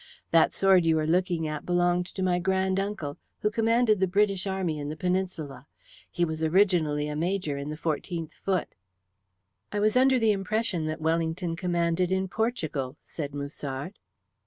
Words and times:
That 0.31 0.51
sword 0.51 0.83
you 0.83 0.97
are 0.97 1.05
looking 1.05 1.47
at 1.47 1.63
belonged 1.63 2.07
to 2.07 2.23
my 2.23 2.39
grand 2.39 2.79
uncle, 2.79 3.17
who 3.41 3.51
commanded 3.51 3.99
the 3.99 4.07
British 4.07 4.47
Army 4.47 4.79
in 4.79 4.89
the 4.89 4.95
Peninsula. 4.95 5.67
He 6.09 6.25
was 6.25 6.43
originally 6.43 7.07
a 7.07 7.15
major 7.15 7.55
in 7.55 7.69
the 7.69 7.77
14th 7.77 8.33
Foot." 8.43 8.69
"I 9.71 9.79
was 9.79 9.95
under 9.95 10.17
the 10.17 10.31
impression 10.31 10.87
that 10.87 11.01
Wellington 11.01 11.55
commanded 11.55 12.11
in 12.11 12.29
Portugal," 12.29 12.97
said 13.03 13.35
Musard. 13.35 13.99